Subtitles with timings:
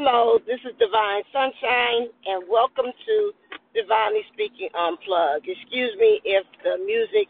[0.00, 3.16] Hello, this is Divine Sunshine, and welcome to
[3.76, 5.44] Divinely Speaking Unplugged.
[5.44, 7.28] Excuse me if the music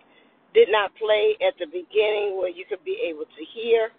[0.54, 3.90] did not play at the beginning where you could be able to hear.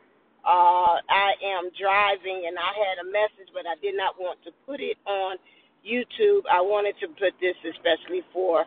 [0.47, 4.55] Uh, I am driving, and I had a message, but I did not want to
[4.63, 5.35] put it on
[5.83, 6.47] YouTube.
[6.47, 8.63] I wanted to put this especially for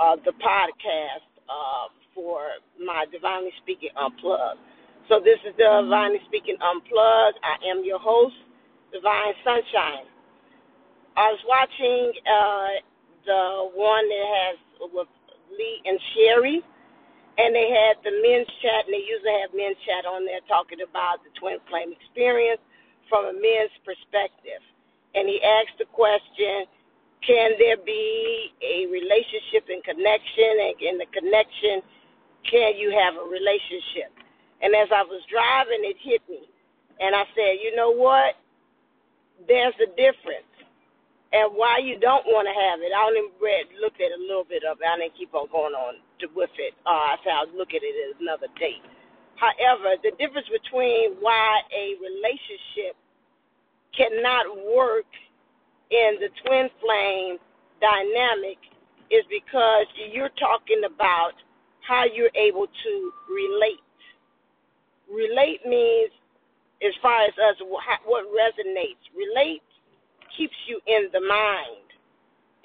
[0.00, 4.64] uh, the podcast uh, for my Divinely Speaking Unplugged.
[5.12, 7.36] So this is Divinely Speaking Unplugged.
[7.44, 8.48] I am your host.
[8.92, 10.06] Divine Sunshine.
[11.16, 12.72] I was watching uh,
[13.24, 14.56] the one that has
[14.92, 15.08] with
[15.52, 16.60] Lee and Sherry,
[17.38, 20.80] and they had the men's chat, and they usually have men's chat on there talking
[20.84, 22.60] about the twin flame experience
[23.08, 24.60] from a men's perspective.
[25.14, 26.64] And he asked the question,
[27.24, 31.84] can there be a relationship and connection, and in the connection,
[32.48, 34.12] can you have a relationship?
[34.60, 36.48] And as I was driving, it hit me.
[37.00, 38.36] And I said, you know what?
[39.48, 40.48] There's a difference.
[41.32, 44.44] And why you don't want to have it, I only read, looked at a little
[44.44, 44.84] bit of it.
[44.84, 46.76] I didn't keep on going on to, with it.
[46.84, 48.84] Uh, I said I'll look at it at another date.
[49.40, 53.00] However, the difference between why a relationship
[53.96, 54.44] cannot
[54.76, 55.08] work
[55.90, 57.40] in the twin flame
[57.80, 58.60] dynamic
[59.10, 61.32] is because you're talking about
[61.80, 62.92] how you're able to
[63.28, 63.80] relate.
[65.10, 66.12] Relate means
[66.82, 69.02] as far as us what resonates.
[69.14, 69.62] Relate
[70.36, 71.88] keeps you in the mind,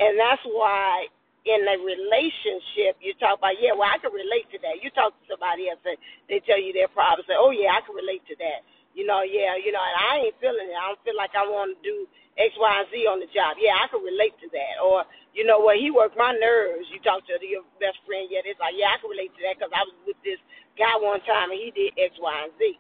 [0.01, 1.05] and that's why
[1.47, 4.83] in a relationship you talk about yeah, well I can relate to that.
[4.83, 5.95] You talk to somebody else, and
[6.27, 8.67] they tell you their problem, say oh yeah I can relate to that.
[8.97, 10.75] You know yeah you know and I ain't feeling it.
[10.75, 13.55] I don't feel like I want to do X Y and Z on the job.
[13.61, 14.75] Yeah I can relate to that.
[14.83, 16.89] Or you know what he worked my nerves.
[16.91, 19.55] You talk to your best friend yeah it's like yeah I can relate to that
[19.55, 20.41] because I was with this
[20.75, 22.75] guy one time and he did X Y and Z.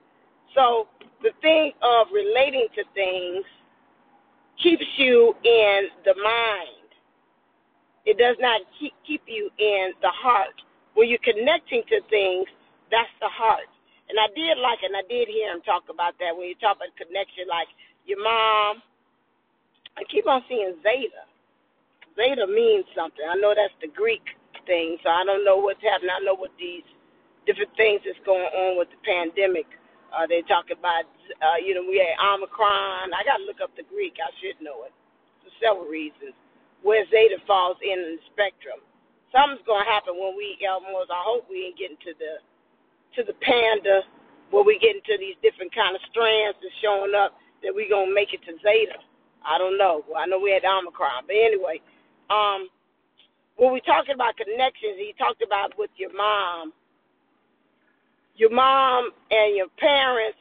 [0.57, 0.87] So
[1.21, 3.45] the thing of relating to things
[4.57, 6.89] keeps you in the mind.
[8.05, 10.57] It does not keep, keep you in the heart.
[10.95, 12.49] When you're connecting to things,
[12.89, 13.69] that's the heart.
[14.09, 16.77] And I did like, and I did hear him talk about that when you talk
[16.81, 17.67] about connection, like
[18.07, 18.81] your mom.
[19.93, 21.27] I keep on seeing Zeta.
[22.15, 23.25] Zeta means something.
[23.29, 24.23] I know that's the Greek
[24.65, 26.15] thing, so I don't know what's happening.
[26.15, 26.85] I know what these
[27.45, 29.67] different things that's going on with the pandemic
[30.13, 31.07] uh, they talk about,
[31.41, 33.13] uh, you know, we had Omicron.
[33.13, 34.15] I got to look up the Greek.
[34.21, 34.93] I should know it
[35.43, 36.35] for several reasons.
[36.83, 38.79] Where Zeta falls in the spectrum.
[39.33, 41.11] Something's gonna happen when we almost.
[41.11, 42.39] I hope we ain't getting to the
[43.17, 44.05] to the panda
[44.51, 48.13] where we get into these different kind of strands that's showing up that we gonna
[48.13, 49.01] make it to Zeta.
[49.43, 50.05] I don't know.
[50.07, 51.81] Well, I know we had Omicron, but anyway,
[52.29, 52.69] um,
[53.57, 56.71] when we talking about connections, he talked about with your mom
[58.37, 60.37] your mom and your parents,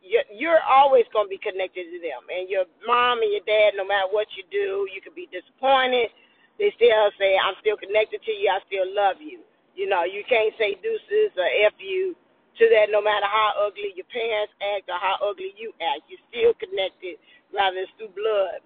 [0.00, 2.24] you're, always going to be connected to them.
[2.32, 6.08] And your mom and your dad, no matter what you do, you could be disappointed.
[6.56, 8.48] They still say, I'm still connected to you.
[8.48, 9.44] I still love you.
[9.76, 12.16] You know, you can't say deuces or F you
[12.56, 16.08] to that no matter how ugly your parents act or how ugly you act.
[16.08, 17.20] You're still connected
[17.52, 18.64] rather than through blood.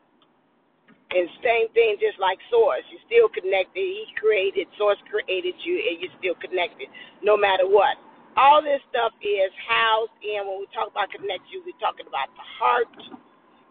[1.11, 3.83] And same thing, just like Source, you're still connected.
[3.83, 6.87] He created, Source created you, and you're still connected,
[7.19, 7.99] no matter what
[8.41, 12.47] all this stuff is housed in when we talk about connection, we're talking about the
[12.57, 12.89] heart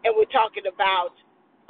[0.06, 1.18] and we're talking about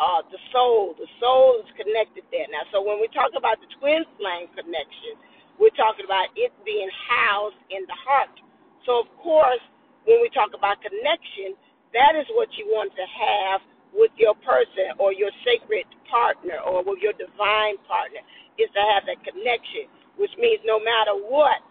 [0.03, 0.99] uh, the soul.
[0.99, 2.43] The soul is connected there.
[2.51, 5.15] Now, so when we talk about the twin flame connection,
[5.55, 8.35] we're talking about it being housed in the heart.
[8.83, 9.63] So, of course,
[10.03, 11.55] when we talk about connection,
[11.95, 13.63] that is what you want to have
[13.95, 18.19] with your person or your sacred partner or with your divine partner
[18.59, 19.87] is to have that connection,
[20.19, 21.63] which means no matter what,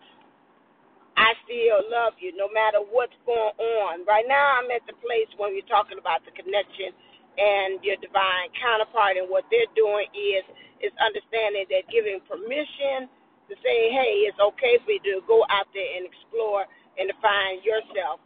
[1.18, 4.06] I still love you no matter what's going on.
[4.06, 6.94] Right now, I'm at the place when you're talking about the connection
[7.38, 10.46] and your divine counterpart, and what they're doing is
[10.78, 13.10] is understanding that giving permission
[13.50, 16.70] to say, hey, it's okay for you to go out there and explore
[17.02, 18.22] and to find yourself.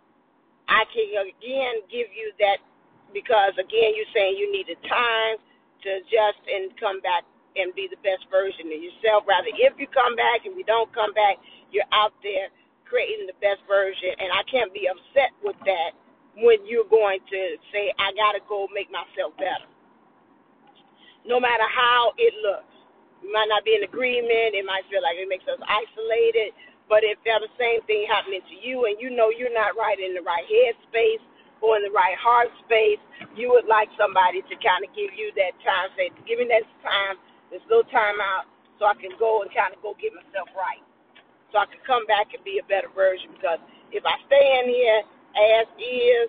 [0.69, 2.61] I can again give you that
[3.17, 5.41] because again, you're saying you needed time
[5.85, 7.25] to adjust and come back
[7.57, 9.25] and be the best version of yourself.
[9.29, 11.37] Rather, if you come back and we don't come back,
[11.73, 12.49] you're out there
[12.93, 15.97] creating the best version, and I can't be upset with that
[16.37, 17.41] when you're going to
[17.73, 19.65] say, I got to go make myself better.
[21.25, 22.69] No matter how it looks.
[23.25, 26.53] We might not be in agreement, it might feel like it makes us isolated,
[26.91, 29.97] but if that the same thing happening to you and you know you're not right
[29.97, 31.23] in the right head space
[31.63, 32.99] or in the right heart space,
[33.39, 36.67] you would like somebody to kind of give you that time, say, give me that
[36.83, 37.15] time,
[37.55, 38.51] this little time out,
[38.83, 40.83] so I can go and kind of go get myself right
[41.53, 43.31] so I can come back and be a better version.
[43.37, 43.61] Because
[43.93, 45.01] if I stay in here
[45.61, 46.29] as is,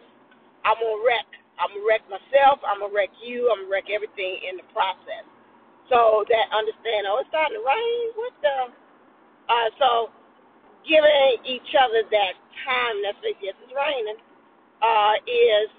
[0.67, 1.27] I'm gonna wreck
[1.59, 2.59] I'm gonna wreck myself.
[2.65, 3.49] I'm gonna wreck you.
[3.51, 5.25] I'm gonna wreck everything in the process.
[5.91, 7.05] So that understand.
[7.07, 8.03] Oh, it's starting to rain.
[8.17, 8.57] What the?
[9.47, 9.89] Uh, so
[10.87, 12.33] giving each other that
[12.65, 12.95] time.
[13.05, 14.19] That's what yes, it's raining.
[14.83, 15.69] Uh, is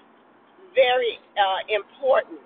[0.73, 2.41] very uh, important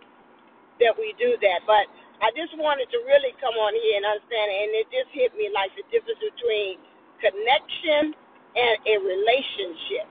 [0.84, 1.63] that we do that.
[1.63, 1.88] But
[2.19, 5.48] I just wanted to really come on here and understand, and it just hit me
[5.56, 6.81] like the difference between
[7.21, 8.16] connection
[8.56, 10.07] and a relationship.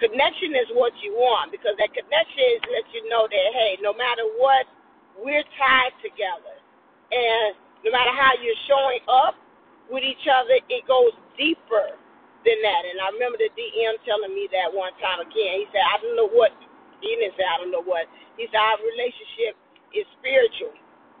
[0.00, 3.92] Connection is what you want because that connection is let you know that hey, no
[3.92, 4.64] matter what,
[5.20, 6.56] we're tied together,
[7.12, 7.52] and
[7.84, 9.36] no matter how you're showing up
[9.92, 11.92] with each other, it goes deeper
[12.46, 12.82] than that.
[12.88, 15.60] And I remember the DM telling me that one time again.
[15.60, 16.54] He said, I don't know what.
[17.04, 18.08] He didn't say I don't know what.
[18.36, 19.56] He said our relationship
[19.92, 20.72] is spiritual.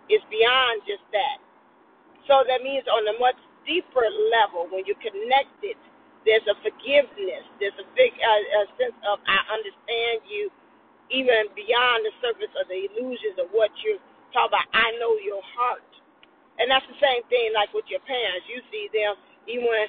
[0.08, 1.38] It's beyond just that.
[2.28, 3.36] So that means on a much
[3.70, 4.02] deeper
[4.34, 5.78] level, when you're connected,
[6.26, 7.46] there's a forgiveness.
[7.62, 10.50] There's a big uh, a sense of I understand you,
[11.14, 14.02] even beyond the surface of the illusions of what you're
[14.34, 14.66] talking about.
[14.74, 15.86] I know your heart,
[16.58, 18.50] and that's the same thing like with your parents.
[18.50, 19.14] You see them
[19.46, 19.86] even when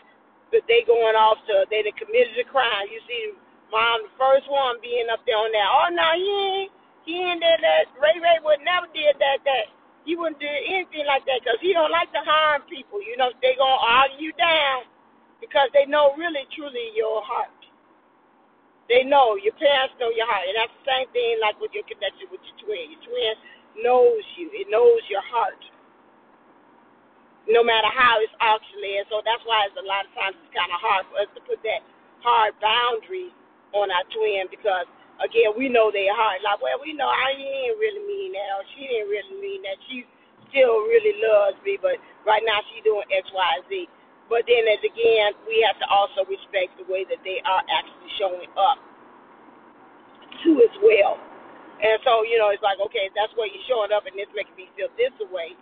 [0.53, 2.87] they going off to they done committed a crime.
[2.93, 3.33] You see
[3.73, 5.69] mom, the first one being up there on that.
[5.69, 6.71] Oh no, he ain't
[7.03, 7.89] he ain't did that.
[7.97, 9.41] Ray Ray would never did that.
[9.43, 9.65] That
[10.06, 13.01] he wouldn't do anything like that because he don't like to harm people.
[13.01, 14.89] You know, they gonna argue you down
[15.42, 17.53] because they know really truly your heart.
[18.89, 21.86] They know your parents know your heart, and that's the same thing like with your
[21.88, 22.86] connection with your twin.
[22.92, 23.33] Your twin
[23.86, 24.50] knows you.
[24.51, 25.59] It knows your heart.
[27.50, 30.53] No matter how it's actually, and so that's why it's a lot of times it's
[30.53, 31.81] kind of hard for us to put that
[32.21, 33.33] hard boundary
[33.74, 34.86] on our twin because
[35.21, 36.41] again, we know their heart.
[36.44, 39.77] Like, well, we know I didn't really mean that, or she didn't really mean that.
[39.88, 40.06] She
[40.50, 43.71] still really loves me, but right now she's doing X, Y, Z.
[44.27, 48.12] But then, as again, we have to also respect the way that they are actually
[48.18, 48.79] showing up
[50.44, 51.19] too as well.
[51.81, 54.56] And so, you know, it's like, okay, that's where you're showing up, and it's making
[54.57, 55.57] me feel this way.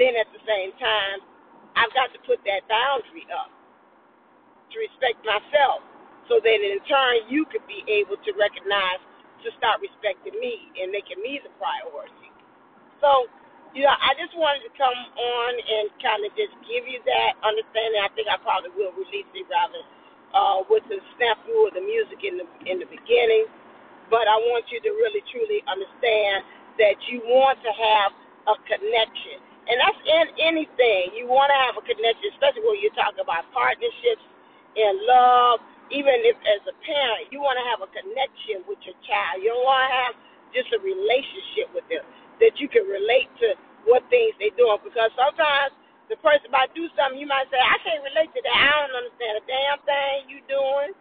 [0.00, 1.22] Then at the same time,
[1.76, 3.52] I've got to put that boundary up
[4.72, 5.87] to respect myself
[6.28, 9.00] so that in turn you could be able to recognize
[9.44, 12.30] to start respecting me and making me the priority.
[13.00, 13.30] So,
[13.74, 17.38] you know, I just wanted to come on and kind of just give you that
[17.46, 18.02] understanding.
[18.02, 19.82] I think I probably will release it rather
[20.34, 23.46] uh, with the snafu of the music in the in the beginning,
[24.10, 26.44] but I want you to really truly understand
[26.82, 28.10] that you want to have
[28.50, 29.38] a connection,
[29.68, 31.14] and that's in anything.
[31.16, 34.24] You want to have a connection, especially when you're talking about partnerships
[34.76, 35.60] and love
[35.90, 39.40] even if as a parent, you want to have a connection with your child.
[39.40, 40.14] You don't want to have
[40.52, 42.04] just a relationship with them
[42.40, 43.56] that you can relate to
[43.88, 44.78] what things they're doing.
[44.84, 45.74] Because sometimes
[46.08, 48.56] the person might do something, you might say, I can't relate to that.
[48.56, 50.92] I don't understand a damn thing you doing.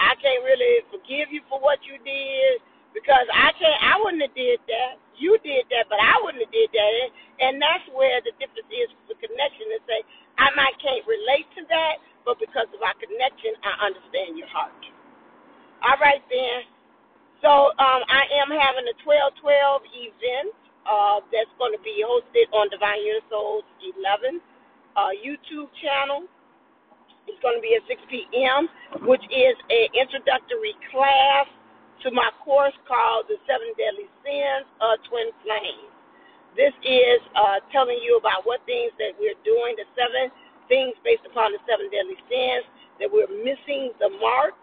[0.00, 2.64] I can't really forgive you for what you did
[2.96, 3.78] because I can't.
[3.84, 4.96] I wouldn't have did that.
[5.20, 6.92] You did that, but I wouldn't have did that.
[7.44, 9.68] And that's where the difference is for the connection.
[9.76, 10.00] To say
[10.40, 14.80] I might can't relate to that, but because of our connection, I understand your heart.
[15.84, 16.64] All right, then.
[17.40, 19.40] So um, I am having a 1212
[19.96, 20.52] event
[20.84, 24.40] uh, that's going to be hosted on Divine Unisoul's 11
[24.96, 26.28] uh, YouTube channel.
[27.28, 28.68] It's going to be at 6 p.m.,
[29.08, 31.48] which is an introductory class
[32.04, 35.94] to my course called The Seven Deadly Sins of Twin Flames.
[36.58, 40.34] This is uh, telling you about what things that we're doing, the seven
[40.66, 42.66] things based upon the seven deadly sins,
[42.98, 44.58] that we're missing the mark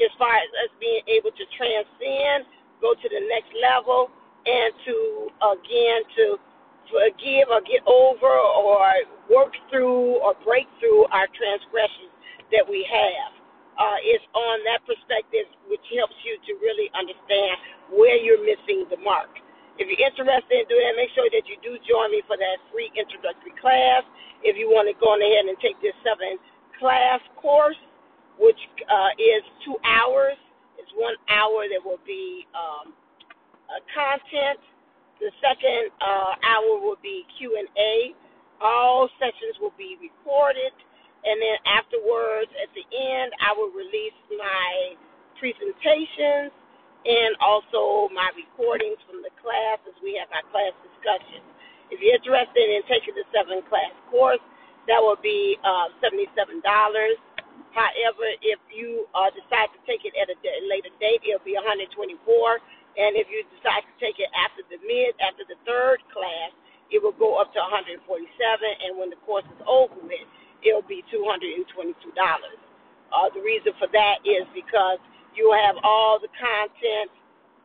[0.00, 2.48] as far as us being able to transcend,
[2.80, 4.08] go to the next level,
[4.48, 6.40] and to, again, to
[6.88, 8.96] forgive or get over or
[9.28, 12.16] work through or break through our transgressions
[12.48, 13.35] that we have.
[13.76, 17.54] Uh, it's on that perspective which helps you to really understand
[17.92, 19.30] where you're missing the mark.
[19.76, 22.56] If you're interested in doing that, make sure that you do join me for that
[22.72, 24.08] free introductory class.
[24.40, 26.40] If you want to go on ahead and take this seven
[26.80, 27.76] class course,
[28.40, 28.56] which
[28.88, 30.36] uh, is two hours,
[30.80, 32.96] it's one hour that will be um,
[33.68, 34.60] uh, content.
[35.20, 38.16] The second uh, hour will be Q and A.
[38.60, 40.72] All sessions will be recorded,
[41.26, 44.94] and then afterwards, at the end, I will release my
[45.42, 46.54] presentations
[47.06, 51.44] and also my recordings from the class as we have our class discussions.
[51.90, 54.42] If you're interested in taking the seven class course,
[54.90, 56.62] that will be uh, $77.
[57.74, 61.90] However, if you uh, decide to take it at a later date, it'll be 124
[62.98, 66.54] And if you decide to take it after the mid, after the third class,
[66.90, 70.26] it will go up to 147 And when the course is over with,
[70.66, 71.62] it'll be $222.
[72.10, 74.98] Uh, the reason for that is because
[75.38, 77.10] you will have all the content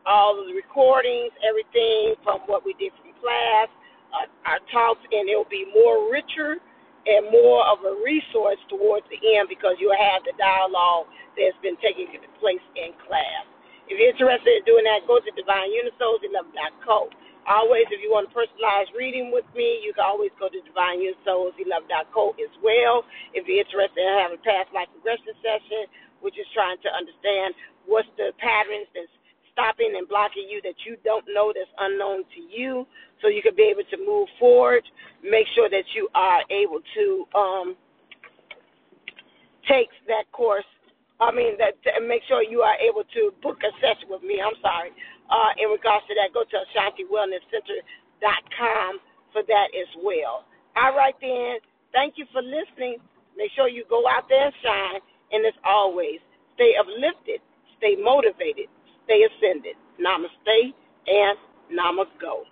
[0.06, 3.68] all of the recordings, everything from what we did from class,
[4.10, 6.58] uh, our talks, and it'll be more richer
[7.06, 11.78] and more of a resource towards the end because you'll have the dialogue that's been
[11.82, 12.06] taking
[12.38, 13.46] place in class.
[13.90, 17.10] If you're interested in doing that, go to divineunisoul11.co.
[17.42, 22.38] Always, if you want a personalized reading with me, you can always go to divineunisoul11.co
[22.38, 23.02] as well.
[23.34, 25.90] If you're interested in having a past life regression session,
[26.22, 27.54] which is trying to understand
[27.90, 29.10] what's the patterns that's
[29.52, 32.86] stopping and blocking you that you don't know that's unknown to you
[33.20, 34.82] so you can be able to move forward.
[35.22, 37.76] Make sure that you are able to um,
[39.68, 40.64] take that course.
[41.22, 41.74] I mean, that
[42.06, 44.40] make sure you are able to book a session with me.
[44.42, 44.90] I'm sorry.
[45.30, 48.98] Uh, in regards to that, go to AshantiWellnessCenter.com
[49.32, 50.44] for that as well.
[50.76, 51.58] All right, then.
[51.92, 52.96] Thank you for listening.
[53.36, 55.00] Make sure you go out there and shine.
[55.32, 56.20] And as always,
[56.54, 57.40] stay uplifted,
[57.78, 58.68] stay motivated,
[59.04, 59.76] stay ascended.
[60.00, 60.74] Namaste
[61.06, 61.38] and
[61.72, 62.44] Namago.